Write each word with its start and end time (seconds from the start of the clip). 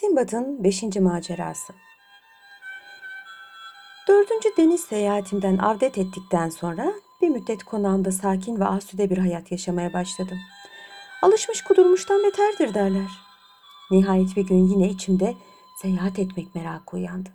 Simbad'ın 0.00 0.64
5. 0.64 0.82
macerası. 0.82 1.72
Dördüncü 4.08 4.48
deniz 4.56 4.80
seyahatimden 4.80 5.58
avdet 5.58 5.98
ettikten 5.98 6.48
sonra 6.48 6.92
bir 7.22 7.28
müddet 7.28 7.64
konağımda 7.64 8.12
sakin 8.12 8.60
ve 8.60 8.64
asude 8.64 9.10
bir 9.10 9.18
hayat 9.18 9.52
yaşamaya 9.52 9.92
başladım. 9.92 10.38
Alışmış 11.22 11.62
kudurmuştan 11.62 12.22
beterdir 12.24 12.74
derler. 12.74 13.10
Nihayet 13.90 14.36
bir 14.36 14.46
gün 14.46 14.68
yine 14.68 14.88
içimde 14.88 15.34
seyahat 15.82 16.18
etmek 16.18 16.54
merakı 16.54 16.96
uyandı. 16.96 17.30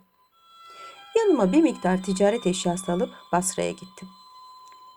Yanıma 1.16 1.52
bir 1.52 1.62
miktar 1.62 2.02
ticaret 2.02 2.46
eşyası 2.46 2.92
alıp 2.92 3.10
Basra'ya 3.32 3.70
gittim. 3.70 4.08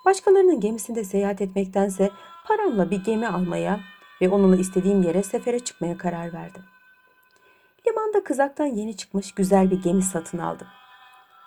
Başkalarının 0.06 0.60
gemisinde 0.60 1.04
seyahat 1.04 1.42
etmektense 1.42 2.12
paramla 2.46 2.92
bir 2.92 3.04
gemi 3.04 3.28
almaya 3.28 3.80
ve 4.22 4.30
onunla 4.30 4.58
istediğim 4.58 5.04
yere 5.04 5.24
sefere 5.24 5.60
çıkmaya 5.60 5.98
karar 5.98 6.34
verdim. 6.34 6.64
Limanda 7.88 8.24
kızaktan 8.24 8.66
yeni 8.66 8.98
çıkmış 8.98 9.32
güzel 9.32 9.72
bir 9.72 9.84
gemi 9.84 10.04
satın 10.04 10.38
aldım. 10.38 10.68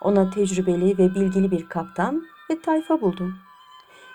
Ona 0.03 0.31
tecrübeli 0.31 0.99
ve 0.99 1.15
bilgili 1.15 1.51
bir 1.51 1.69
kaptan 1.69 2.23
ve 2.51 2.61
tayfa 2.61 3.01
buldum. 3.01 3.35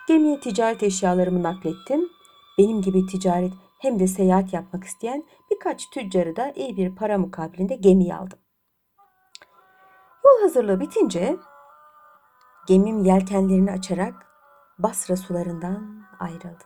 Gemiye 0.08 0.40
ticaret 0.40 0.84
eşyalarımı 0.84 1.44
naklettim. 1.44 2.10
Benim 2.58 2.82
gibi 2.82 3.06
ticaret 3.06 3.54
hem 3.80 4.00
de 4.00 4.08
seyahat 4.08 4.54
yapmak 4.54 4.84
isteyen 4.84 5.24
birkaç 5.52 5.90
tüccarı 5.90 6.36
da 6.36 6.52
iyi 6.56 6.78
bir 6.78 6.96
para 6.96 7.18
mukabilinde 7.18 7.76
gemiye 7.76 8.16
aldım. 8.16 8.40
Yol 10.26 10.42
hazırlığı 10.42 10.80
bitince 10.80 11.38
gemim 12.68 13.04
yelkenlerini 13.04 13.72
açarak 13.72 14.14
Basra 14.80 15.18
sularından 15.18 16.06
ayrıldı. 16.20 16.64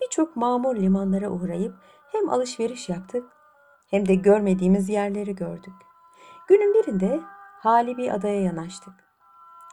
Birçok 0.00 0.36
mamur 0.36 0.76
limanlara 0.76 1.28
uğrayıp 1.28 1.74
hem 2.12 2.28
alışveriş 2.28 2.88
yaptık 2.88 3.35
hem 3.86 4.08
de 4.08 4.14
görmediğimiz 4.14 4.88
yerleri 4.88 5.34
gördük. 5.34 5.74
Günün 6.48 6.74
birinde 6.74 7.20
hali 7.60 7.96
bir 7.96 8.14
adaya 8.14 8.40
yanaştık. 8.40 8.94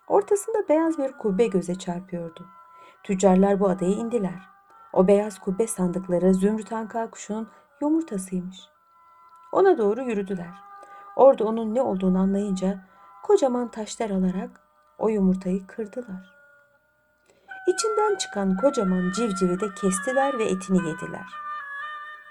Ortasında 0.07 0.69
beyaz 0.69 0.97
bir 0.97 1.11
kubbe 1.11 1.47
göze 1.47 1.75
çarpıyordu. 1.75 2.47
Tüccarlar 3.03 3.59
bu 3.59 3.69
adaya 3.69 3.91
indiler. 3.91 4.49
O 4.93 5.07
beyaz 5.07 5.39
kubbe 5.39 5.67
sandıkları 5.67 6.33
zümrüt 6.33 6.71
anka 6.71 7.09
kuşunun 7.09 7.49
yumurtasıymış. 7.81 8.57
Ona 9.51 9.77
doğru 9.77 10.01
yürüdüler. 10.01 10.53
Orada 11.15 11.45
onun 11.45 11.75
ne 11.75 11.81
olduğunu 11.81 12.19
anlayınca 12.19 12.85
kocaman 13.23 13.71
taşlar 13.71 14.09
alarak 14.09 14.61
o 14.97 15.09
yumurtayı 15.09 15.67
kırdılar. 15.67 16.33
İçinden 17.67 18.15
çıkan 18.15 18.57
kocaman 18.57 19.11
civcivi 19.11 19.59
de 19.59 19.65
kestiler 19.81 20.39
ve 20.39 20.43
etini 20.43 20.87
yediler. 20.87 21.27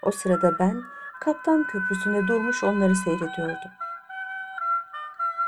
O 0.02 0.10
sırada 0.10 0.58
ben 0.58 0.82
kaptan 1.24 1.64
köprüsünde 1.64 2.28
durmuş 2.28 2.64
onları 2.64 2.96
seyrediyordum. 2.96 3.70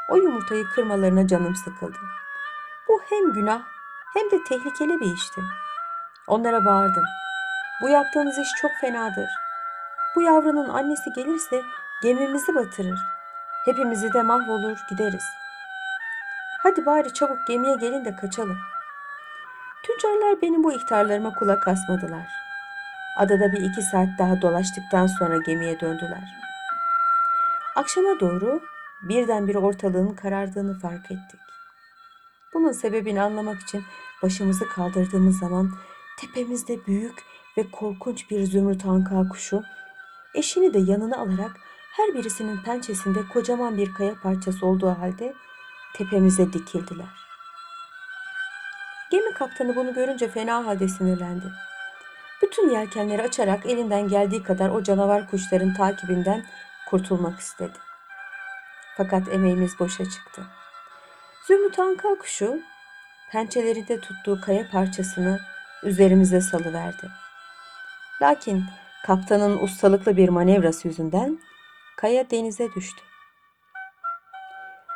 O 0.09 0.17
yumurtayı 0.17 0.65
kırmalarına 0.65 1.27
canım 1.27 1.55
sıkıldı. 1.57 1.99
Bu 2.89 3.03
hem 3.09 3.33
günah 3.33 3.63
hem 4.15 4.31
de 4.31 4.45
tehlikeli 4.45 5.01
bir 5.01 5.15
işti. 5.15 5.41
Onlara 6.27 6.65
bağırdım. 6.65 7.05
Bu 7.83 7.89
yaptığınız 7.89 8.39
iş 8.39 8.49
çok 8.61 8.71
fenadır. 8.81 9.29
Bu 10.17 10.23
yavrunun 10.23 10.69
annesi 10.69 11.13
gelirse 11.17 11.63
gemimizi 12.03 12.55
batırır. 12.55 12.99
Hepimizi 13.65 14.13
de 14.13 14.23
mahvolur 14.23 14.79
gideriz. 14.91 15.25
Hadi 16.63 16.87
bari 16.87 17.15
çabuk 17.15 17.47
gemiye 17.47 17.77
gelin 17.77 18.05
de 18.05 18.17
kaçalım. 18.17 18.59
Tüccarlar 19.83 20.43
benim 20.43 20.65
bu 20.65 20.73
ihtarlarıma 20.73 21.35
kulak 21.35 21.69
asmadılar. 21.69 22.44
Adada 23.17 23.53
bir 23.53 23.61
iki 23.61 23.83
saat 23.83 24.09
daha 24.19 24.43
dolaştıktan 24.43 25.07
sonra 25.07 25.39
gemiye 25.47 25.81
döndüler. 25.81 26.25
Akşama 27.77 28.21
doğru 28.21 28.61
birdenbire 29.03 29.59
ortalığın 29.59 30.15
karardığını 30.15 30.79
fark 30.79 31.05
ettik. 31.05 31.41
Bunun 32.55 32.73
sebebini 32.73 33.23
anlamak 33.23 33.61
için 33.61 33.85
başımızı 34.23 34.69
kaldırdığımız 34.69 35.39
zaman 35.39 35.71
tepemizde 36.21 36.87
büyük 36.87 37.23
ve 37.59 37.71
korkunç 37.71 38.31
bir 38.31 38.45
zümrüt 38.45 38.87
anka 38.87 39.29
kuşu 39.29 39.63
eşini 40.35 40.75
de 40.75 40.79
yanına 40.79 41.17
alarak 41.17 41.57
her 41.97 42.15
birisinin 42.15 42.63
pençesinde 42.63 43.29
kocaman 43.33 43.77
bir 43.77 43.95
kaya 43.95 44.15
parçası 44.23 44.67
olduğu 44.67 44.91
halde 44.91 45.35
tepemize 45.95 46.53
dikildiler. 46.53 47.07
Gemi 49.11 49.35
kaptanı 49.35 49.77
bunu 49.77 49.95
görünce 49.95 50.29
fena 50.29 50.67
halde 50.67 50.89
sinirlendi. 50.89 51.53
Bütün 52.45 52.71
yelkenleri 52.71 53.23
açarak 53.23 53.67
elinden 53.67 54.09
geldiği 54.09 54.43
kadar 54.43 54.71
o 54.71 54.83
canavar 54.83 55.31
kuşların 55.31 55.75
takibinden 55.75 56.45
kurtulmak 56.91 57.41
istedi. 57.41 57.79
Fakat 58.97 59.29
emeğimiz 59.29 59.79
boşa 59.79 60.05
çıktı. 60.05 60.43
Zümrüt 61.47 61.79
anka 61.79 62.09
kuşu 62.19 62.61
pençelerinde 63.33 64.01
tuttuğu 64.01 64.41
kaya 64.41 64.71
parçasını 64.71 65.41
üzerimize 65.83 66.41
salıverdi. 66.41 67.11
Lakin 68.23 68.65
kaptanın 69.07 69.59
ustalıklı 69.59 70.17
bir 70.17 70.29
manevrası 70.29 70.89
yüzünden 70.89 71.39
kaya 71.97 72.31
denize 72.31 72.73
düştü. 72.73 73.03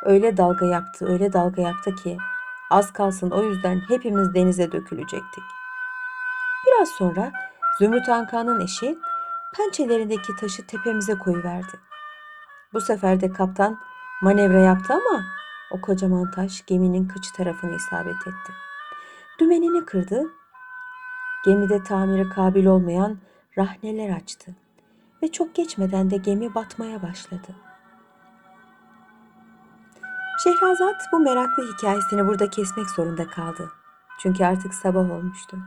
Öyle 0.03 0.37
dalga 0.37 0.65
yaptı, 0.65 1.07
öyle 1.13 1.33
dalga 1.33 1.61
yaptı 1.61 1.95
ki 1.95 2.17
az 2.69 2.93
kalsın 2.93 3.31
o 3.31 3.43
yüzden 3.43 3.81
hepimiz 3.87 4.33
denize 4.33 4.71
dökülecektik. 4.71 5.58
Biraz 6.79 6.89
sonra 6.89 7.31
Zümrüt 7.79 8.09
Anka'nın 8.09 8.59
eşi 8.59 8.97
pençelerindeki 9.57 10.35
taşı 10.35 10.67
tepemize 10.67 11.17
koyuverdi. 11.17 11.79
Bu 12.73 12.81
sefer 12.81 13.21
de 13.21 13.31
kaptan 13.33 13.79
manevra 14.21 14.59
yaptı 14.59 14.93
ama 14.93 15.23
o 15.71 15.81
kocaman 15.81 16.31
taş 16.31 16.65
geminin 16.65 17.07
kıç 17.07 17.31
tarafına 17.31 17.75
isabet 17.75 18.15
etti. 18.15 18.53
Dümenini 19.39 19.85
kırdı. 19.85 20.23
Gemide 21.45 21.83
tamiri 21.83 22.29
kabil 22.29 22.65
olmayan 22.65 23.17
rahneler 23.57 24.15
açtı 24.15 24.51
ve 25.23 25.31
çok 25.31 25.55
geçmeden 25.55 26.09
de 26.09 26.17
gemi 26.17 26.55
batmaya 26.55 27.01
başladı. 27.01 27.55
Şehrazat 30.43 31.01
bu 31.11 31.19
meraklı 31.19 31.73
hikayesini 31.73 32.27
burada 32.27 32.49
kesmek 32.49 32.89
zorunda 32.89 33.27
kaldı. 33.27 33.71
Çünkü 34.19 34.45
artık 34.45 34.73
sabah 34.73 35.11
olmuştu. 35.11 35.57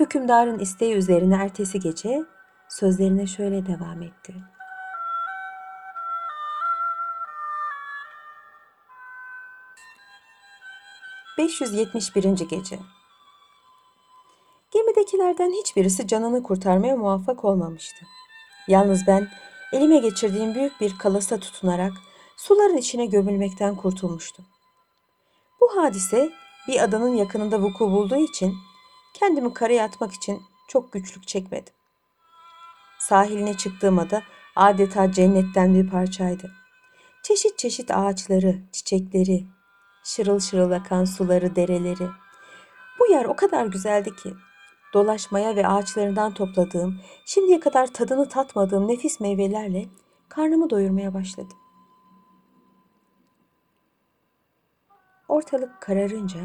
Hükümdarın 0.00 0.58
isteği 0.58 0.94
üzerine 0.94 1.34
ertesi 1.34 1.80
gece 1.80 2.24
sözlerine 2.68 3.26
şöyle 3.26 3.66
devam 3.66 4.02
etti. 4.02 4.34
...571. 11.38 12.48
Gece 12.48 12.78
Gemidekilerden 14.70 15.50
hiçbirisi 15.50 16.06
canını 16.06 16.42
kurtarmaya 16.42 16.96
muvaffak 16.96 17.44
olmamıştı. 17.44 18.06
Yalnız 18.68 19.06
ben 19.06 19.28
elime 19.72 19.98
geçirdiğim 19.98 20.54
büyük 20.54 20.80
bir 20.80 20.98
kalasa 20.98 21.38
tutunarak 21.38 21.92
suların 22.36 22.76
içine 22.76 23.06
gömülmekten 23.06 23.76
kurtulmuştum. 23.76 24.44
Bu 25.60 25.76
hadise 25.76 26.32
bir 26.68 26.84
adanın 26.84 27.14
yakınında 27.14 27.62
vuku 27.62 27.90
bulduğu 27.90 28.16
için 28.16 28.54
kendimi 29.14 29.54
karaya 29.54 29.84
atmak 29.84 30.12
için 30.12 30.42
çok 30.68 30.92
güçlük 30.92 31.28
çekmedim. 31.28 31.74
Sahiline 32.98 33.56
çıktığım 33.56 33.98
ada 33.98 34.22
adeta 34.56 35.12
cennetten 35.12 35.74
bir 35.74 35.90
parçaydı. 35.90 36.50
Çeşit 37.22 37.58
çeşit 37.58 37.90
ağaçları, 37.90 38.56
çiçekleri, 38.72 39.46
şırıl 40.04 40.40
şırıl 40.40 40.70
akan 40.70 41.04
suları, 41.04 41.56
dereleri. 41.56 42.08
Bu 43.00 43.12
yer 43.12 43.24
o 43.24 43.36
kadar 43.36 43.66
güzeldi 43.66 44.16
ki 44.16 44.34
dolaşmaya 44.94 45.56
ve 45.56 45.66
ağaçlarından 45.66 46.34
topladığım, 46.34 47.00
şimdiye 47.26 47.60
kadar 47.60 47.86
tadını 47.86 48.28
tatmadığım 48.28 48.88
nefis 48.88 49.20
meyvelerle 49.20 49.84
karnımı 50.28 50.70
doyurmaya 50.70 51.14
başladım. 51.14 51.58
Ortalık 55.28 55.80
kararınca 55.80 56.40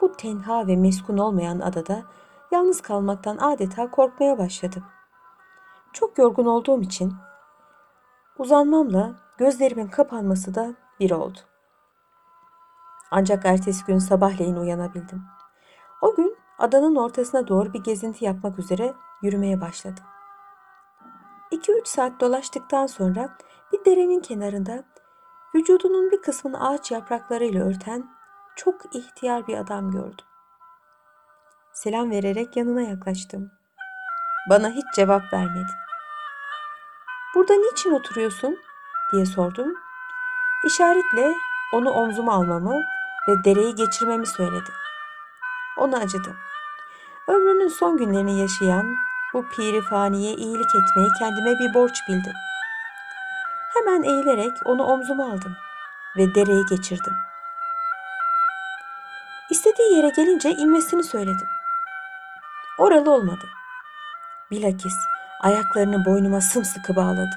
bu 0.00 0.12
tenha 0.12 0.66
ve 0.66 0.76
meskun 0.76 1.18
olmayan 1.18 1.60
adada 1.60 2.02
yalnız 2.50 2.80
kalmaktan 2.80 3.36
adeta 3.36 3.90
korkmaya 3.90 4.38
başladım. 4.38 4.84
Çok 5.92 6.18
yorgun 6.18 6.46
olduğum 6.46 6.82
için 6.82 7.14
uzanmamla 8.38 9.12
gözlerimin 9.38 9.88
kapanması 9.88 10.54
da 10.54 10.74
bir 11.00 11.10
oldu. 11.10 11.38
Ancak 13.10 13.46
ertesi 13.46 13.84
gün 13.84 13.98
sabahleyin 13.98 14.56
uyanabildim. 14.56 15.22
O 16.02 16.14
gün 16.14 16.36
adanın 16.58 16.96
ortasına 16.96 17.48
doğru 17.48 17.72
bir 17.72 17.82
gezinti 17.82 18.24
yapmak 18.24 18.58
üzere 18.58 18.94
yürümeye 19.22 19.60
başladım. 19.60 20.04
2-3 21.52 21.88
saat 21.88 22.20
dolaştıktan 22.20 22.86
sonra 22.86 23.36
bir 23.72 23.84
derenin 23.84 24.20
kenarında 24.20 24.84
vücudunun 25.54 26.10
bir 26.10 26.22
kısmını 26.22 26.68
ağaç 26.68 26.90
yapraklarıyla 26.90 27.64
örten 27.64 28.19
çok 28.64 28.94
ihtiyar 28.94 29.46
bir 29.46 29.58
adam 29.58 29.90
gördüm. 29.90 30.26
Selam 31.72 32.10
vererek 32.10 32.56
yanına 32.56 32.82
yaklaştım. 32.82 33.50
Bana 34.50 34.70
hiç 34.70 34.84
cevap 34.96 35.32
vermedi. 35.32 35.72
burada 37.34 37.54
niçin 37.54 37.92
oturuyorsun? 37.92 38.58
diye 39.12 39.26
sordum. 39.26 39.74
İşaretle 40.66 41.34
onu 41.72 41.90
omzuma 41.90 42.32
almamı 42.32 42.80
ve 43.28 43.44
dereyi 43.44 43.74
geçirmemi 43.74 44.26
söyledi. 44.26 44.70
Ona 45.78 45.96
acıdım. 45.96 46.36
Ömrünün 47.28 47.68
son 47.68 47.96
günlerini 47.96 48.40
yaşayan 48.40 48.94
bu 49.34 49.48
piri 49.48 49.80
faniye 49.82 50.34
iyilik 50.34 50.74
etmeyi 50.74 51.08
kendime 51.18 51.58
bir 51.58 51.74
borç 51.74 51.98
bildim. 52.08 52.34
Hemen 53.74 54.02
eğilerek 54.02 54.52
onu 54.64 54.82
omzuma 54.82 55.24
aldım 55.24 55.56
ve 56.16 56.34
dereyi 56.34 56.66
geçirdim. 56.66 57.14
İstediği 59.50 59.96
yere 59.96 60.08
gelince 60.16 60.50
inmesini 60.50 61.04
söyledim. 61.04 61.48
Oralı 62.78 63.10
olmadı. 63.10 63.48
Bilakis 64.50 64.94
ayaklarını 65.40 66.04
boynuma 66.04 66.40
sımsıkı 66.40 66.96
bağladı. 66.96 67.36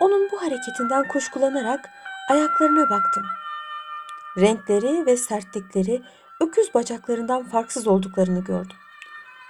Onun 0.00 0.30
bu 0.32 0.42
hareketinden 0.42 1.08
kuşkulanarak 1.08 1.90
ayaklarına 2.30 2.90
baktım. 2.90 3.22
Renkleri 4.38 5.06
ve 5.06 5.16
sertlikleri 5.16 6.02
öküz 6.40 6.74
bacaklarından 6.74 7.44
farksız 7.48 7.86
olduklarını 7.86 8.44
gördüm. 8.44 8.76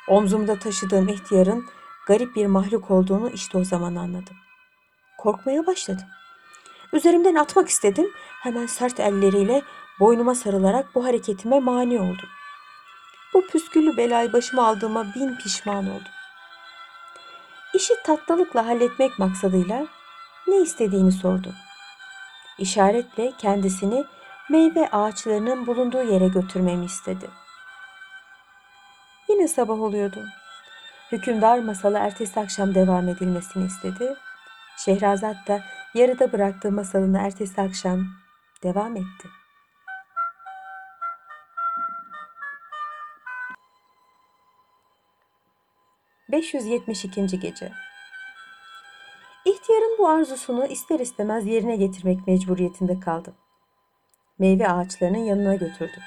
Omzumda 0.08 0.58
taşıdığım 0.58 1.08
ihtiyarın 1.08 1.64
garip 2.06 2.36
bir 2.36 2.46
mahluk 2.46 2.90
olduğunu 2.90 3.30
işte 3.30 3.58
o 3.58 3.64
zaman 3.64 3.94
anladım. 3.94 4.36
Korkmaya 5.18 5.66
başladım. 5.66 6.06
Üzerimden 6.92 7.34
atmak 7.34 7.68
istedim. 7.68 8.10
Hemen 8.42 8.66
sert 8.66 9.00
elleriyle 9.00 9.62
boynuma 10.00 10.35
sarılarak 10.35 10.94
bu 10.94 11.05
hareketime 11.05 11.61
mani 11.61 12.00
oldu. 12.00 12.23
Bu 13.35 13.46
püsküllü 13.46 13.96
belayı 13.96 14.32
başıma 14.32 14.67
aldığıma 14.67 15.14
bin 15.14 15.37
pişman 15.37 15.91
oldum. 15.91 16.12
İşi 17.75 17.94
tatlılıkla 18.05 18.67
halletmek 18.67 19.19
maksadıyla 19.19 19.87
ne 20.46 20.56
istediğini 20.56 21.12
sordum. 21.12 21.55
İşaretle 22.58 23.32
kendisini 23.38 24.05
meyve 24.50 24.91
ağaçlarının 24.91 25.67
bulunduğu 25.67 26.02
yere 26.02 26.29
götürmemi 26.29 26.85
istedi. 26.85 27.31
Yine 29.29 29.49
sabah 29.49 29.81
oluyordu. 29.81 30.25
Hükümdar 31.12 31.58
masalı 31.58 31.99
ertesi 31.99 32.41
akşam 32.41 32.75
devam 32.75 33.08
edilmesini 33.08 33.67
istedi. 33.67 34.14
Şehrazat 34.76 35.37
da 35.49 35.62
yarıda 35.94 36.32
bıraktığı 36.32 36.73
masalını 36.73 37.19
ertesi 37.19 37.61
akşam 37.61 38.06
devam 38.62 38.96
etti. 38.96 39.29
...572. 46.34 47.40
Gece 47.40 47.72
İhtiyarın 49.44 49.98
bu 49.98 50.08
arzusunu 50.08 50.66
ister 50.66 51.00
istemez 51.00 51.46
yerine 51.46 51.76
getirmek 51.76 52.26
mecburiyetinde 52.26 53.00
kaldım. 53.00 53.34
Meyve 54.38 54.69
ağaçlarının 54.69 55.19
yanına 55.19 55.54
götürdüm. 55.54 56.02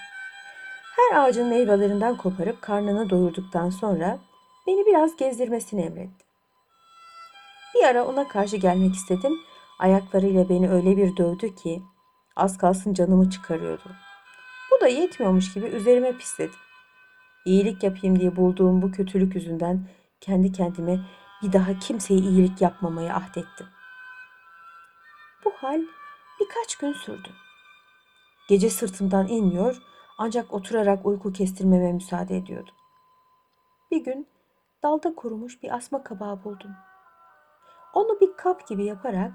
Her 0.96 1.20
ağacın 1.20 1.48
meyvelerinden 1.48 2.18
koparıp 2.18 2.62
karnını 2.62 3.10
doyurduktan 3.10 3.70
sonra 3.70 4.20
beni 4.68 4.86
biraz 4.86 5.16
gezdirmesini 5.16 5.82
emretti. 5.82 6.26
Bir 7.76 7.84
ara 7.84 8.06
ona 8.06 8.28
karşı 8.28 8.58
gelmek 8.58 8.96
istedim. 8.96 9.34
Ayaklarıyla 9.80 10.50
beni 10.50 10.70
öyle 10.70 10.98
bir 10.98 11.18
dövdü 11.18 11.56
ki 11.56 11.82
az 12.36 12.58
kalsın 12.58 12.94
canımı 12.94 13.30
çıkarıyordu. 13.30 13.92
Bu 14.72 14.82
da 14.82 14.88
yetmiyormuş 14.88 15.54
gibi 15.54 15.66
üzerime 15.66 16.18
pisledi. 16.18 16.56
İyilik 17.46 17.84
yapayım 17.84 18.20
diye 18.20 18.36
bulduğum 18.36 18.82
bu 18.82 18.92
kötülük 18.92 19.36
yüzünden 19.36 19.88
kendi 20.22 20.52
kendime 20.52 21.00
bir 21.44 21.54
daha 21.54 21.80
kimseye 21.80 22.20
iyilik 22.20 22.62
yapmamaya 22.62 23.16
ahdettim. 23.16 23.68
Bu 25.46 25.52
hal 25.52 25.82
birkaç 26.40 26.76
gün 26.76 26.94
sürdü. 26.94 27.30
Gece 28.50 28.70
sırtımdan 28.70 29.28
inmiyor 29.28 29.82
ancak 30.18 30.54
oturarak 30.54 31.06
uyku 31.06 31.34
kestirmeme 31.34 31.94
müsaade 31.94 32.38
ediyordu. 32.38 32.72
Bir 33.92 34.04
gün 34.04 34.28
dalda 34.84 35.16
kurumuş 35.16 35.64
bir 35.64 35.76
asma 35.76 36.04
kabağı 36.04 36.44
buldum. 36.44 36.72
Onu 37.94 38.20
bir 38.20 38.38
kap 38.38 38.68
gibi 38.68 38.86
yaparak 38.86 39.32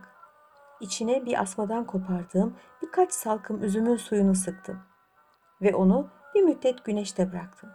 içine 0.81 1.27
bir 1.27 1.41
asmadan 1.43 1.87
kopardığım 1.87 2.57
birkaç 2.83 3.13
salkım 3.13 3.63
üzümün 3.63 3.97
suyunu 3.97 4.35
sıktım 4.35 4.83
ve 5.63 5.75
onu 5.75 6.11
bir 6.35 6.43
müddet 6.43 6.85
güneşte 6.85 7.33
bıraktım. 7.33 7.71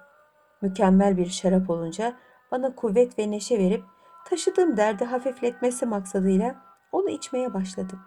Mükemmel 0.61 1.17
bir 1.17 1.29
şarap 1.29 1.69
olunca 1.69 2.17
bana 2.51 2.75
kuvvet 2.75 3.19
ve 3.19 3.31
neşe 3.31 3.59
verip 3.59 3.83
taşıdığım 4.25 4.77
derdi 4.77 5.05
hafifletmesi 5.05 5.85
maksadıyla 5.85 6.55
onu 6.91 7.09
içmeye 7.09 7.53
başladım. 7.53 7.99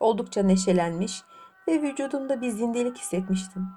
Oldukça 0.00 0.42
neşelenmiş 0.42 1.22
ve 1.68 1.82
vücudumda 1.82 2.40
bir 2.40 2.50
zindelik 2.50 2.98
hissetmiştim. 2.98 3.68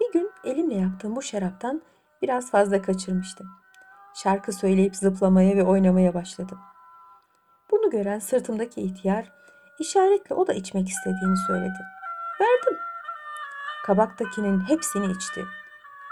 Bir 0.00 0.12
gün 0.12 0.30
elimle 0.44 0.74
yaptığım 0.74 1.16
bu 1.16 1.22
şaraptan 1.22 1.82
biraz 2.22 2.50
fazla 2.50 2.82
kaçırmıştım. 2.82 3.46
Şarkı 4.14 4.52
söyleyip 4.52 4.96
zıplamaya 4.96 5.56
ve 5.56 5.62
oynamaya 5.62 6.14
başladım. 6.14 6.58
Bunu 7.70 7.90
gören 7.90 8.18
sırtımdaki 8.18 8.80
ihtiyar 8.80 9.32
işaretle 9.78 10.34
o 10.34 10.46
da 10.46 10.52
içmek 10.52 10.88
istediğini 10.88 11.36
söyledi. 11.46 11.78
Verdim. 12.40 12.78
Kabaktakinin 13.86 14.60
hepsini 14.60 15.12
içti. 15.12 15.44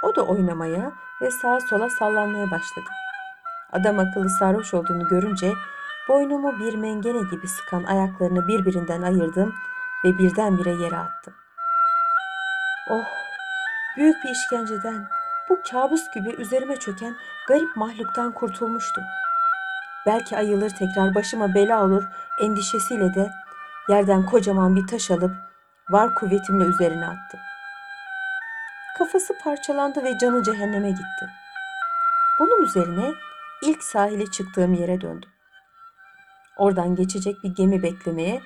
O 0.05 0.15
da 0.15 0.23
oynamaya 0.23 0.93
ve 1.23 1.31
sağa 1.31 1.61
sola 1.61 1.91
sallanmaya 1.91 2.51
başladı. 2.51 2.89
Adam 3.73 3.99
akıllı 3.99 4.31
sarhoş 4.31 4.75
olduğunu 4.75 5.09
görünce 5.09 5.53
boynumu 6.09 6.59
bir 6.59 6.75
mengene 6.75 7.31
gibi 7.31 7.49
sıkan 7.49 7.85
ayaklarını 7.85 8.49
birbirinden 8.49 9.03
ayırdım 9.03 9.55
ve 10.05 10.19
birdenbire 10.19 10.71
yere 10.71 10.97
attım. 10.97 11.35
Oh, 12.91 13.05
büyük 13.97 14.25
bir 14.25 14.31
işkenceden, 14.31 15.09
bu 15.49 15.59
kabus 15.71 16.11
gibi 16.15 16.31
üzerime 16.31 16.77
çöken 16.77 17.15
garip 17.49 17.77
mahluktan 17.77 18.33
kurtulmuştum. 18.33 19.05
Belki 20.07 20.37
ayılır 20.37 20.71
tekrar 20.71 21.15
başıma 21.15 21.55
bela 21.55 21.85
olur 21.85 22.05
endişesiyle 22.41 23.15
de 23.15 23.31
yerden 23.89 24.27
kocaman 24.27 24.77
bir 24.77 24.87
taş 24.87 25.11
alıp 25.11 25.35
var 25.91 26.15
kuvvetimle 26.15 26.65
üzerine 26.65 27.07
attım. 27.07 27.41
Kafası 28.99 29.39
parçalandı 29.39 30.05
ve 30.05 30.19
canı 30.19 30.43
cehenneme 30.43 30.91
gitti. 30.91 31.31
Bunun 32.41 32.63
üzerine 32.63 33.13
ilk 33.63 33.83
sahile 33.83 34.27
çıktığım 34.27 34.75
yere 34.75 35.01
döndüm. 35.01 35.31
Oradan 36.57 36.97
geçecek 36.97 37.37
bir 37.45 37.55
gemi 37.55 37.83
beklemeye 37.83 38.43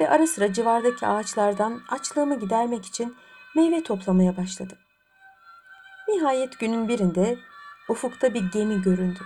ve 0.00 0.10
ara 0.10 0.26
sıra 0.26 0.52
civardaki 0.52 1.06
ağaçlardan 1.06 1.80
açlığımı 1.88 2.40
gidermek 2.40 2.86
için 2.86 3.16
meyve 3.56 3.82
toplamaya 3.82 4.36
başladım. 4.36 4.78
Nihayet 6.08 6.58
günün 6.58 6.88
birinde 6.88 7.38
ufukta 7.88 8.34
bir 8.34 8.52
gemi 8.52 8.82
göründü. 8.82 9.20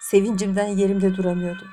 Sevincimden 0.00 0.66
yerimde 0.66 1.16
duramıyordum. 1.16 1.68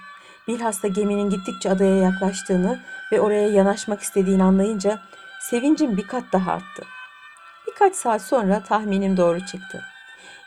Bilhassa 0.47 0.87
geminin 0.87 1.29
gittikçe 1.29 1.69
adaya 1.69 1.95
yaklaştığını 1.95 2.79
ve 3.11 3.21
oraya 3.21 3.47
yanaşmak 3.49 4.01
istediğini 4.01 4.43
anlayınca 4.43 5.01
sevincim 5.39 5.97
bir 5.97 6.07
kat 6.07 6.23
daha 6.33 6.51
arttı. 6.51 6.94
Birkaç 7.75 7.95
saat 7.95 8.21
sonra 8.21 8.63
tahminim 8.63 9.17
doğru 9.17 9.45
çıktı. 9.45 9.81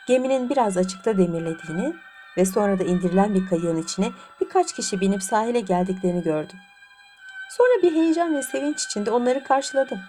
Geminin 0.07 0.49
biraz 0.49 0.77
açıkta 0.77 1.17
demirlediğini 1.17 1.95
ve 2.37 2.45
sonra 2.45 2.79
da 2.79 2.83
indirilen 2.83 3.35
bir 3.35 3.47
kayığın 3.47 3.77
içine 3.77 4.11
birkaç 4.41 4.73
kişi 4.73 5.01
binip 5.01 5.23
sahile 5.23 5.59
geldiklerini 5.59 6.23
gördüm. 6.23 6.57
Sonra 7.49 7.83
bir 7.83 7.95
heyecan 7.95 8.35
ve 8.35 8.43
sevinç 8.43 8.85
içinde 8.85 9.11
onları 9.11 9.43
karşıladım. 9.43 9.99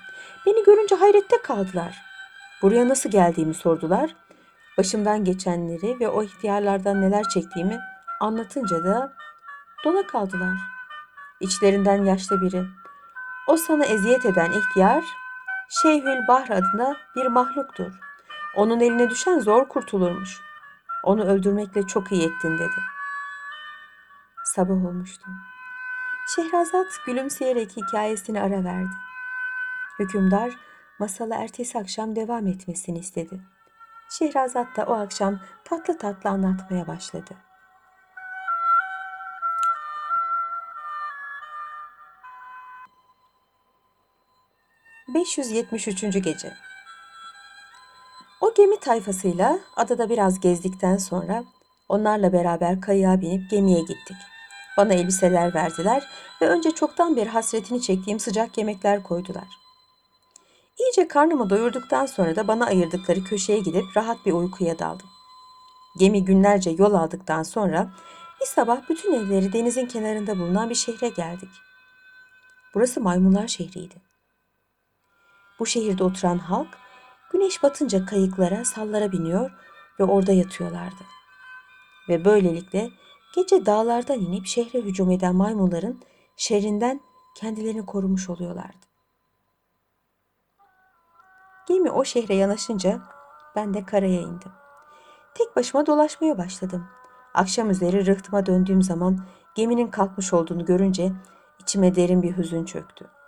Beni 0.47 0.65
görünce 0.65 0.95
hayrette 0.95 1.43
kaldılar. 1.43 2.03
Buraya 2.63 2.89
nasıl 2.89 3.11
geldiğimi 3.11 3.55
sordular. 3.55 4.15
Başımdan 4.79 5.25
geçenleri 5.25 6.01
ve 6.01 6.09
o 6.09 6.23
ihtiyarlardan 6.23 7.01
neler 7.01 7.29
çektiğimi 7.29 7.79
anlatınca 8.21 8.85
da 8.85 9.13
dona 9.85 10.07
kaldılar. 10.07 10.59
İçlerinden 11.41 12.05
yaşlı 12.05 12.41
biri. 12.41 12.65
O 13.49 13.57
sana 13.57 13.85
eziyet 13.85 14.27
eden 14.27 14.53
ihtiyar 14.53 15.20
Şeyhül 15.73 16.29
Bahr 16.29 16.51
adına 16.51 16.97
bir 17.17 17.27
mahluktur. 17.27 17.93
Onun 18.57 18.81
eline 18.81 19.11
düşen 19.11 19.39
zor 19.39 19.69
kurtulurmuş. 19.69 20.41
Onu 21.05 21.25
öldürmekle 21.25 21.87
çok 21.87 22.13
iyi 22.13 22.23
ettin 22.23 22.59
dedi. 22.59 22.81
Sabah 24.45 24.75
olmuştu. 24.75 25.31
Şehrazat 26.37 26.87
gülümseyerek 27.07 27.77
hikayesini 27.77 28.43
ara 28.43 28.65
verdi. 28.65 28.95
Hükümdar 29.99 30.51
masala 30.99 31.35
ertesi 31.35 31.79
akşam 31.79 32.17
devam 32.17 32.47
etmesini 32.47 32.99
istedi. 32.99 33.41
Şehrazat 34.09 34.77
da 34.77 34.85
o 34.85 34.93
akşam 34.93 35.41
tatlı 35.65 35.99
tatlı 35.99 36.31
anlatmaya 36.31 36.87
başladı. 36.87 37.50
...573. 45.15 46.19
Gece 46.19 46.53
O 48.41 48.55
gemi 48.55 48.81
tayfasıyla 48.81 49.59
adada 49.77 50.11
biraz 50.11 50.41
gezdikten 50.41 50.97
sonra... 50.97 51.45
Onlarla 51.89 52.33
beraber 52.33 52.81
kayığa 52.81 53.21
binip 53.21 53.51
gemiye 53.51 53.81
gittik. 53.81 54.17
Bana 54.77 54.95
elbiseler 54.95 55.55
verdiler 55.55 56.03
ve 56.43 56.49
önce 56.49 56.71
çoktan 56.71 57.17
beri 57.17 57.29
hasretini 57.29 57.83
çektiğim 57.83 58.21
sıcak 58.21 58.59
yemekler 58.59 59.03
koydular. 59.03 59.49
İyice 60.79 61.09
karnımı 61.09 61.51
doyurduktan 61.51 62.07
sonra 62.07 62.37
da 62.37 62.49
bana 62.49 62.67
ayırdıkları 62.67 63.25
köşeye 63.25 63.59
gidip 63.59 63.85
rahat 63.97 64.27
bir 64.27 64.33
uykuya 64.33 64.79
daldım. 64.79 65.07
Gemi 65.99 66.25
günlerce 66.25 66.71
yol 66.71 66.95
aldıktan 66.95 67.43
sonra 67.43 67.91
bir 68.41 68.47
sabah 68.47 68.89
bütün 68.89 69.13
evleri 69.13 69.53
denizin 69.53 69.87
kenarında 69.87 70.39
bulunan 70.39 70.71
bir 70.71 70.75
şehre 70.75 71.09
geldik. 71.09 71.51
Burası 72.75 73.01
maymunlar 73.01 73.49
şehriydi. 73.49 74.10
Bu 75.61 75.67
şehirde 75.67 76.05
oturan 76.05 76.39
halk 76.39 76.79
güneş 77.33 77.63
batınca 77.63 78.07
kayıklara, 78.07 78.65
sallara 78.65 79.13
biniyor 79.13 79.51
ve 80.01 80.05
orada 80.05 80.33
yatıyorlardı. 80.33 81.05
Ve 82.09 82.25
böylelikle 82.25 82.91
gece 83.35 83.67
dağlardan 83.67 84.21
inip 84.21 84.47
şehre 84.47 84.81
hücum 84.81 85.11
eden 85.11 85.37
maymunların 85.37 86.01
şerrinden 86.37 87.01
kendilerini 87.37 87.87
korumuş 87.87 88.31
oluyorlardı. 88.31 88.87
Gemi 91.69 91.91
o 91.91 92.05
şehre 92.05 92.35
yanaşınca 92.35 93.01
ben 93.57 93.75
de 93.75 93.85
karaya 93.85 94.21
indim. 94.21 94.53
Tek 95.35 95.57
başıma 95.57 95.87
dolaşmaya 95.87 96.39
başladım. 96.39 96.89
Akşam 97.35 97.71
üzeri 97.71 98.07
rıhtıma 98.07 98.47
döndüğüm 98.47 98.83
zaman 98.83 99.27
geminin 99.55 99.91
kalkmış 99.91 100.33
olduğunu 100.33 100.65
görünce 100.65 101.13
içime 101.61 101.95
derin 101.95 102.23
bir 102.23 102.37
hüzün 102.37 102.65
çöktü. 102.65 103.20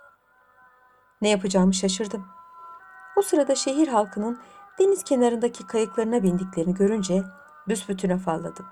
Ne 1.23 1.29
yapacağımı 1.29 1.73
şaşırdım. 1.73 2.25
O 3.15 3.21
sırada 3.21 3.55
şehir 3.55 3.87
halkının 3.87 4.39
deniz 4.79 5.03
kenarındaki 5.03 5.67
kayıklarına 5.67 6.23
bindiklerini 6.23 6.73
görünce 6.73 7.23
büsbütün 7.67 8.09
afalladım. 8.09 8.65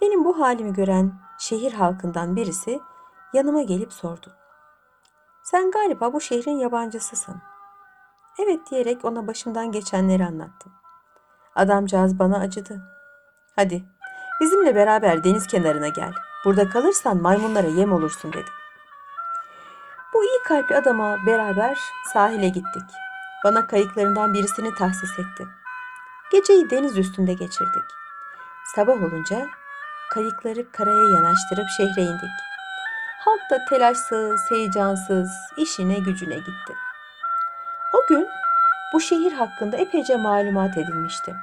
Benim 0.00 0.24
bu 0.24 0.40
halimi 0.40 0.72
gören 0.72 1.12
şehir 1.38 1.72
halkından 1.72 2.36
birisi 2.36 2.80
yanıma 3.32 3.62
gelip 3.62 3.92
sordu. 3.92 4.26
Sen 5.42 5.70
galiba 5.70 6.12
bu 6.12 6.20
şehrin 6.20 6.58
yabancısısın. 6.58 7.36
Evet 8.38 8.70
diyerek 8.70 9.04
ona 9.04 9.26
başımdan 9.26 9.72
geçenleri 9.72 10.24
anlattım. 10.24 10.72
Adamcağız 11.54 12.18
bana 12.18 12.38
acıdı. 12.38 12.82
Hadi 13.56 13.84
bizimle 14.40 14.74
beraber 14.74 15.24
deniz 15.24 15.46
kenarına 15.46 15.88
gel. 15.88 16.12
Burada 16.44 16.68
kalırsan 16.68 17.22
maymunlara 17.22 17.66
yem 17.66 17.92
olursun 17.92 18.32
dedi. 18.32 18.59
İyi 20.40 20.44
kalpli 20.44 20.76
adama 20.76 21.26
beraber 21.26 21.78
sahile 22.12 22.48
gittik. 22.48 22.82
Bana 23.44 23.66
kayıklarından 23.66 24.34
birisini 24.34 24.74
tahsis 24.74 25.18
etti. 25.18 25.46
Geceyi 26.32 26.70
deniz 26.70 26.98
üstünde 26.98 27.32
geçirdik. 27.32 27.84
Sabah 28.74 28.92
olunca 28.92 29.46
kayıkları 30.10 30.72
karaya 30.72 31.04
yanaştırıp 31.14 31.68
şehre 31.76 32.02
indik. 32.02 32.30
Halk 33.24 33.50
da 33.50 33.64
telaşsız, 33.68 34.50
heyecansız 34.50 35.30
işine 35.56 35.98
gücüne 35.98 36.36
gitti. 36.36 36.74
O 37.92 38.06
gün 38.08 38.28
bu 38.94 39.00
şehir 39.00 39.32
hakkında 39.32 39.76
epeyce 39.76 40.16
malumat 40.16 40.78
edilmişti. 40.78 41.36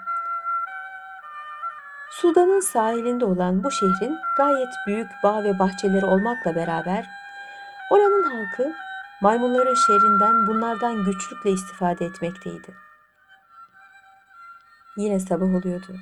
Sudan'ın 2.10 2.60
sahilinde 2.60 3.26
olan 3.26 3.64
bu 3.64 3.72
şehrin 3.72 4.20
gayet 4.38 4.74
büyük 4.88 5.10
bağ 5.24 5.44
ve 5.44 5.60
bahçeleri 5.60 6.06
olmakla 6.06 6.56
beraber 6.56 7.06
oranın 7.92 8.24
halkı 8.24 8.87
maymunların 9.22 9.76
şehrinden 9.76 10.48
bunlardan 10.48 11.06
güçlükle 11.06 11.52
istifade 11.52 12.06
etmekteydi. 12.06 12.76
Yine 14.98 15.20
sabah 15.20 15.46
oluyordu. 15.46 15.96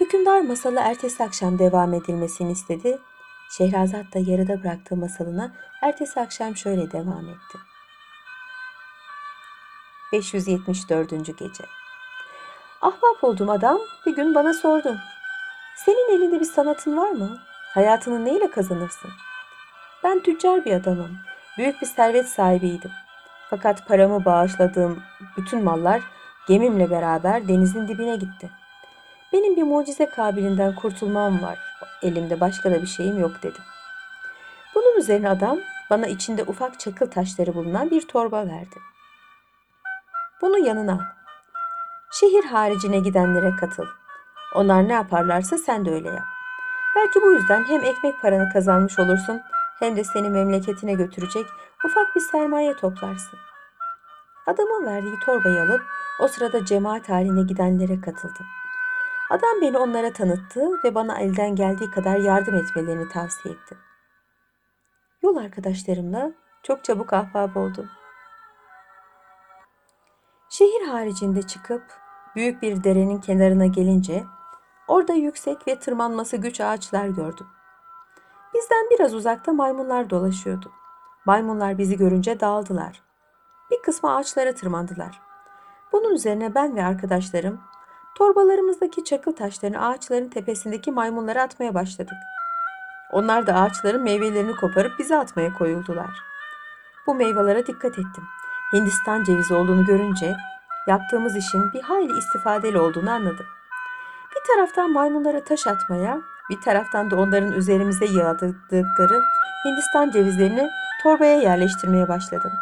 Hükümdar 0.00 0.40
masalı 0.40 0.80
ertesi 0.80 1.24
akşam 1.24 1.58
devam 1.58 1.94
edilmesini 1.94 2.52
istedi. 2.52 2.98
Şehrazat 3.50 4.14
da 4.14 4.18
yarıda 4.18 4.62
bıraktığı 4.62 4.96
masalına 4.96 5.52
ertesi 5.82 6.20
akşam 6.20 6.56
şöyle 6.56 6.92
devam 6.92 7.28
etti. 7.28 7.58
574. 10.12 11.10
Gece 11.10 11.64
Ahbap 12.80 13.24
olduğum 13.24 13.50
adam 13.50 13.78
bir 14.06 14.16
gün 14.16 14.34
bana 14.34 14.54
sordu. 14.54 14.96
Senin 15.76 16.16
elinde 16.16 16.40
bir 16.40 16.44
sanatın 16.44 16.96
var 16.96 17.10
mı? 17.10 17.38
Hayatını 17.74 18.24
neyle 18.24 18.50
kazanırsın? 18.50 19.10
Ben 20.04 20.22
tüccar 20.22 20.64
bir 20.64 20.72
adamım. 20.72 21.27
Büyük 21.58 21.82
bir 21.82 21.86
servet 21.86 22.28
sahibiydim. 22.28 22.90
Fakat 23.50 23.88
paramı 23.88 24.24
bağışladığım 24.24 25.02
bütün 25.36 25.64
mallar 25.64 26.02
gemimle 26.48 26.90
beraber 26.90 27.48
denizin 27.48 27.88
dibine 27.88 28.16
gitti. 28.16 28.50
Benim 29.32 29.56
bir 29.56 29.62
mucize 29.62 30.06
kabilinden 30.06 30.74
kurtulmam 30.74 31.42
var. 31.42 31.58
Elimde 32.02 32.40
başka 32.40 32.70
da 32.70 32.82
bir 32.82 32.86
şeyim 32.86 33.20
yok 33.20 33.42
dedim. 33.42 33.62
Bunun 34.74 34.98
üzerine 34.98 35.28
adam 35.28 35.58
bana 35.90 36.06
içinde 36.06 36.42
ufak 36.42 36.80
çakıl 36.80 37.10
taşları 37.10 37.54
bulunan 37.54 37.90
bir 37.90 38.08
torba 38.08 38.46
verdi. 38.46 38.76
Bunu 40.40 40.58
yanına 40.58 40.92
al. 40.92 40.98
Şehir 42.12 42.44
haricine 42.44 42.98
gidenlere 42.98 43.56
katıl. 43.56 43.86
Onlar 44.54 44.88
ne 44.88 44.92
yaparlarsa 44.92 45.58
sen 45.58 45.84
de 45.84 45.90
öyle 45.90 46.08
yap. 46.08 46.26
Belki 46.96 47.22
bu 47.22 47.32
yüzden 47.32 47.64
hem 47.64 47.84
ekmek 47.84 48.22
paranı 48.22 48.52
kazanmış 48.52 48.98
olursun 48.98 49.40
hem 49.78 49.96
de 49.96 50.04
seni 50.04 50.28
memleketine 50.30 50.92
götürecek 50.92 51.46
ufak 51.84 52.16
bir 52.16 52.20
sermaye 52.20 52.76
toplarsın. 52.76 53.38
Adamın 54.46 54.86
verdiği 54.86 55.18
torbayı 55.24 55.62
alıp 55.62 55.82
o 56.20 56.28
sırada 56.28 56.64
cemaat 56.64 57.08
haline 57.08 57.42
gidenlere 57.42 58.00
katıldım. 58.00 58.46
Adam 59.30 59.60
beni 59.62 59.78
onlara 59.78 60.12
tanıttı 60.12 60.60
ve 60.84 60.94
bana 60.94 61.18
elden 61.18 61.56
geldiği 61.56 61.90
kadar 61.90 62.16
yardım 62.16 62.54
etmelerini 62.54 63.08
tavsiye 63.08 63.54
etti. 63.54 63.76
Yol 65.22 65.36
arkadaşlarımla 65.36 66.32
çok 66.62 66.84
çabuk 66.84 67.12
ahbap 67.12 67.56
oldum. 67.56 67.90
Şehir 70.50 70.86
haricinde 70.86 71.42
çıkıp 71.42 71.82
büyük 72.36 72.62
bir 72.62 72.84
derenin 72.84 73.20
kenarına 73.20 73.66
gelince 73.66 74.24
orada 74.88 75.12
yüksek 75.12 75.68
ve 75.68 75.78
tırmanması 75.78 76.36
güç 76.36 76.60
ağaçlar 76.60 77.08
gördüm. 77.08 77.46
Bizden 78.58 78.90
biraz 78.90 79.14
uzakta 79.14 79.52
maymunlar 79.52 80.10
dolaşıyordu. 80.10 80.72
Maymunlar 81.26 81.78
bizi 81.78 81.96
görünce 81.96 82.40
dağıldılar. 82.40 83.02
Bir 83.70 83.82
kısmı 83.82 84.16
ağaçlara 84.16 84.54
tırmandılar. 84.54 85.20
Bunun 85.92 86.14
üzerine 86.14 86.54
ben 86.54 86.76
ve 86.76 86.84
arkadaşlarım 86.84 87.60
torbalarımızdaki 88.14 89.04
çakıl 89.04 89.32
taşlarını 89.32 89.86
ağaçların 89.86 90.28
tepesindeki 90.28 90.92
maymunlara 90.92 91.42
atmaya 91.42 91.74
başladık. 91.74 92.16
Onlar 93.12 93.46
da 93.46 93.54
ağaçların 93.54 94.02
meyvelerini 94.02 94.56
koparıp 94.56 94.98
bize 94.98 95.16
atmaya 95.16 95.54
koyuldular. 95.54 96.10
Bu 97.06 97.14
meyvelere 97.14 97.66
dikkat 97.66 97.92
ettim. 97.92 98.24
Hindistan 98.72 99.24
cevizi 99.24 99.54
olduğunu 99.54 99.84
görünce 99.84 100.36
yaptığımız 100.86 101.36
işin 101.36 101.72
bir 101.72 101.82
hayli 101.82 102.18
istifadeli 102.18 102.78
olduğunu 102.78 103.10
anladım. 103.10 103.46
Bir 104.36 104.54
taraftan 104.54 104.92
maymunlara 104.92 105.44
taş 105.44 105.66
atmaya, 105.66 106.20
bir 106.50 106.60
taraftan 106.60 107.10
da 107.10 107.16
onların 107.16 107.52
üzerimize 107.52 108.04
yağdırdıkları 108.04 109.22
Hindistan 109.64 110.10
cevizlerini 110.10 110.70
torbaya 111.02 111.36
yerleştirmeye 111.36 112.08
başladım. 112.08 112.52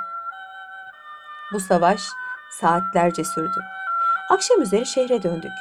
Bu 1.52 1.60
savaş 1.60 2.00
saatlerce 2.50 3.24
sürdü. 3.24 3.60
Akşam 4.30 4.62
üzeri 4.62 4.86
şehre 4.86 5.22
döndük. 5.22 5.52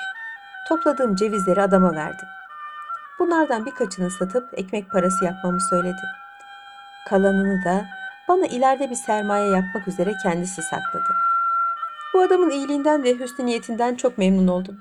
Topladığım 0.70 1.16
cevizleri 1.16 1.62
adama 1.62 1.96
verdim. 1.96 2.28
Bunlardan 3.20 3.66
birkaçını 3.66 4.12
satıp 4.12 4.50
ekmek 4.54 4.92
parası 4.92 5.26
yapmamı 5.26 5.62
söyledi. 5.62 6.02
Kalanını 7.10 7.66
da 7.66 7.86
bana 8.28 8.46
ileride 8.46 8.90
bir 8.90 8.96
sermaye 8.96 9.50
yapmak 9.50 9.88
üzere 9.88 10.14
kendisi 10.24 10.62
sakladı. 10.62 11.16
Bu 12.14 12.22
adamın 12.22 12.50
iyiliğinden 12.50 13.04
ve 13.04 13.20
hüsnü 13.20 13.46
niyetinden 13.46 13.96
çok 13.96 14.18
memnun 14.18 14.48
oldum. 14.48 14.80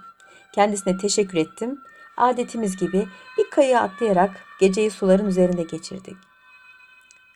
Kendisine 0.53 0.97
teşekkür 0.99 1.39
ettim. 1.39 1.81
Adetimiz 2.17 2.77
gibi 2.77 3.09
bir 3.39 3.51
kayığa 3.51 3.81
atlayarak 3.81 4.31
geceyi 4.61 4.91
suların 4.91 5.27
üzerinde 5.27 5.63
geçirdik. 5.63 6.17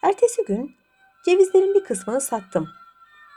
Ertesi 0.02 0.44
gün 0.44 0.76
cevizlerin 1.24 1.74
bir 1.74 1.84
kısmını 1.84 2.20
sattım 2.20 2.68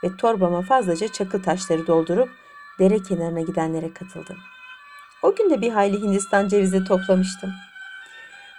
ve 0.04 0.18
torbama 0.18 0.62
fazlaca 0.62 1.08
çakıl 1.08 1.44
taşları 1.44 1.88
doldurup 1.88 2.30
dere 2.80 3.04
kenarına 3.04 3.42
gidenlere 3.42 3.94
katıldım. 3.94 4.38
O 5.24 5.36
gün 5.36 5.50
de 5.50 5.62
bir 5.62 5.72
hayli 5.72 6.02
Hindistan 6.02 6.48
cevizi 6.48 6.84
toplamıştım. 6.84 7.54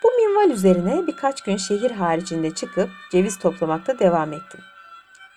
Bu 0.03 0.11
minval 0.11 0.51
üzerine 0.51 1.07
birkaç 1.07 1.43
gün 1.43 1.57
şehir 1.57 1.91
haricinde 1.91 2.55
çıkıp 2.55 2.91
ceviz 3.13 3.39
toplamakta 3.39 3.99
devam 3.99 4.33
ettim. 4.33 4.61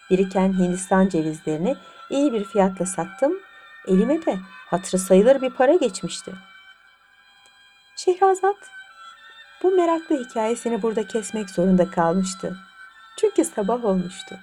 Biriken 0.09 0.53
Hindistan 0.53 1.09
cevizlerini 1.09 1.77
iyi 2.09 2.33
bir 2.33 2.43
fiyatla 2.43 2.85
sattım. 2.85 3.39
Elime 3.87 4.25
de 4.25 4.37
hatırı 4.69 4.99
sayılır 4.99 5.41
bir 5.41 5.49
para 5.49 5.75
geçmişti. 5.75 6.31
Şehrazat 7.95 8.55
bu 9.63 9.71
meraklı 9.71 10.23
hikayesini 10.23 10.81
burada 10.81 11.07
kesmek 11.07 11.49
zorunda 11.49 11.91
kalmıştı. 11.91 12.57
Çünkü 13.19 13.45
sabah 13.45 13.85
olmuştu. 13.85 14.39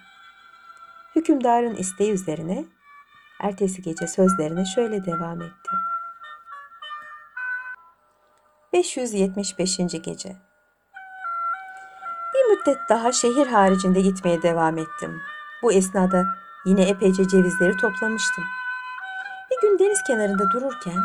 Hükümdarın 1.17 1.75
isteği 1.75 2.13
üzerine 2.13 2.65
ertesi 3.41 3.83
gece 3.83 4.07
sözlerine 4.07 4.65
şöyle 4.65 5.05
devam 5.05 5.43
etti. 5.43 5.71
575. 8.73 9.77
Gece 9.77 10.37
Bir 12.35 12.45
müddet 12.45 12.79
daha 12.89 13.13
şehir 13.13 13.47
haricinde 13.47 14.01
gitmeye 14.01 14.43
devam 14.43 14.79
ettim. 14.79 15.21
Bu 15.63 15.73
esnada 15.73 16.27
yine 16.67 16.83
epeyce 16.89 17.29
cevizleri 17.29 17.77
toplamıştım. 17.77 18.45
Bir 19.51 19.69
gün 19.69 19.79
deniz 19.79 20.03
kenarında 20.07 20.51
dururken 20.51 20.99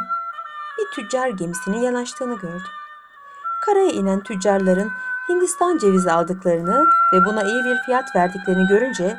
bir 0.77 0.95
tüccar 0.95 1.29
gemisinin 1.29 1.81
yanaştığını 1.81 2.35
gördüm. 2.35 2.71
Karaya 3.65 3.89
inen 3.89 4.19
tüccarların 4.19 4.91
Hindistan 5.29 5.77
cevizi 5.77 6.11
aldıklarını 6.11 6.85
ve 7.13 7.25
buna 7.25 7.43
iyi 7.43 7.65
bir 7.65 7.77
fiyat 7.77 8.15
verdiklerini 8.15 8.67
görünce 8.67 9.17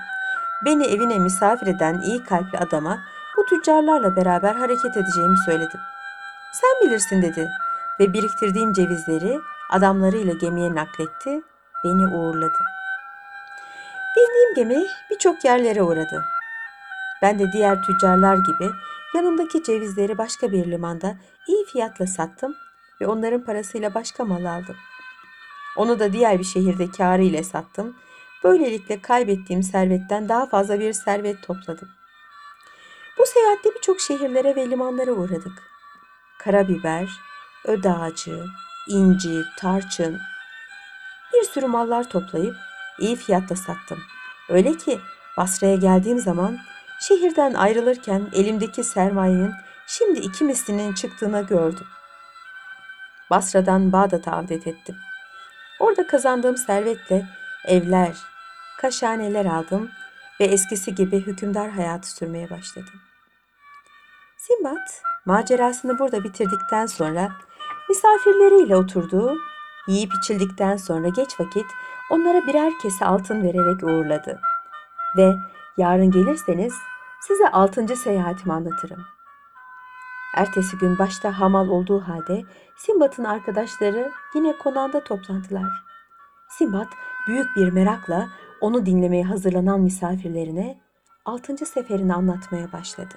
beni 0.64 0.86
evine 0.86 1.18
misafir 1.18 1.66
eden 1.66 2.00
iyi 2.00 2.24
kalpli 2.24 2.58
adama 2.58 2.98
bu 3.36 3.46
tüccarlarla 3.46 4.16
beraber 4.16 4.54
hareket 4.54 4.96
edeceğimi 4.96 5.38
söyledim. 5.46 5.80
Sen 6.52 6.88
bilirsin 6.88 7.22
dedi 7.22 7.50
ve 8.00 8.12
biriktirdiğim 8.12 8.72
cevizleri 8.72 9.40
adamlarıyla 9.70 10.32
gemiye 10.32 10.74
nakletti, 10.74 11.42
beni 11.84 12.06
uğurladı. 12.06 12.58
Bindiğim 14.16 14.54
gemi 14.54 14.86
birçok 15.10 15.44
yerlere 15.44 15.82
uğradı. 15.82 16.24
Ben 17.22 17.38
de 17.38 17.52
diğer 17.52 17.82
tüccarlar 17.82 18.36
gibi 18.36 18.70
yanımdaki 19.14 19.62
cevizleri 19.62 20.18
başka 20.18 20.52
bir 20.52 20.70
limanda 20.70 21.16
iyi 21.48 21.64
fiyatla 21.64 22.06
sattım 22.06 22.54
ve 23.00 23.06
onların 23.06 23.44
parasıyla 23.44 23.94
başka 23.94 24.24
mal 24.24 24.44
aldım. 24.44 24.76
Onu 25.76 25.98
da 25.98 26.12
diğer 26.12 26.38
bir 26.38 26.44
şehirde 26.44 26.90
kârı 26.90 27.22
ile 27.22 27.42
sattım. 27.42 27.96
Böylelikle 28.44 29.02
kaybettiğim 29.02 29.62
servetten 29.62 30.28
daha 30.28 30.46
fazla 30.46 30.80
bir 30.80 30.92
servet 30.92 31.42
topladım. 31.42 31.88
Bu 33.18 33.26
seyahatte 33.26 33.74
birçok 33.74 34.00
şehirlere 34.00 34.56
ve 34.56 34.70
limanlara 34.70 35.12
uğradık. 35.12 35.62
Karabiber, 36.38 37.08
öde 37.64 37.92
ağacı, 37.92 38.44
inci, 38.88 39.42
tarçın, 39.58 40.20
bir 41.34 41.42
sürü 41.42 41.66
mallar 41.66 42.10
toplayıp 42.10 42.56
iyi 42.98 43.16
fiyatta 43.16 43.56
sattım. 43.56 43.98
Öyle 44.48 44.76
ki 44.76 45.00
Basra'ya 45.36 45.76
geldiğim 45.76 46.18
zaman 46.18 46.58
şehirden 47.00 47.54
ayrılırken 47.54 48.26
elimdeki 48.32 48.84
sermayenin 48.84 49.52
şimdi 49.86 50.18
iki 50.18 50.44
mislinin 50.44 50.94
çıktığını 50.94 51.46
gördüm. 51.46 51.86
Basra'dan 53.30 53.92
Bağdat'a 53.92 54.32
avdet 54.32 54.66
ettim. 54.66 54.96
Orada 55.80 56.06
kazandığım 56.06 56.56
servetle 56.56 57.26
evler, 57.64 58.16
kaşhaneler 58.80 59.46
aldım 59.46 59.90
ve 60.40 60.44
eskisi 60.44 60.94
gibi 60.94 61.26
hükümdar 61.26 61.70
hayatı 61.70 62.10
sürmeye 62.10 62.50
başladım. 62.50 63.00
Simbat 64.36 65.02
macerasını 65.24 65.98
burada 65.98 66.24
bitirdikten 66.24 66.86
sonra 66.86 67.32
misafirleriyle 67.88 68.76
oturdu, 68.76 69.38
yiyip 69.88 70.12
içildikten 70.22 70.76
sonra 70.76 71.08
geç 71.08 71.40
vakit 71.40 71.66
onlara 72.10 72.46
birer 72.46 72.72
kese 72.82 73.04
altın 73.04 73.42
vererek 73.42 73.84
uğurladı. 73.84 74.40
Ve 75.16 75.34
yarın 75.76 76.10
gelirseniz 76.10 76.74
size 77.20 77.48
altıncı 77.48 77.96
seyahatimi 77.96 78.52
anlatırım. 78.52 79.04
Ertesi 80.36 80.78
gün 80.78 80.98
başta 80.98 81.40
hamal 81.40 81.68
olduğu 81.68 82.00
halde 82.00 82.42
Simbat'ın 82.76 83.24
arkadaşları 83.24 84.12
yine 84.34 84.58
konağında 84.58 85.04
toplandılar. 85.04 85.84
Simbat 86.48 86.88
büyük 87.26 87.56
bir 87.56 87.72
merakla 87.72 88.28
onu 88.60 88.86
dinlemeye 88.86 89.24
hazırlanan 89.24 89.80
misafirlerine 89.80 90.80
altıncı 91.24 91.66
seferini 91.66 92.14
anlatmaya 92.14 92.72
başladı. 92.72 93.14